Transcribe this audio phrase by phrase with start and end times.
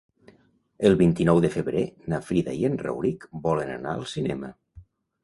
[0.89, 4.51] El vint-i-nou de febrer na Frida i en Rauric volen anar al cinema.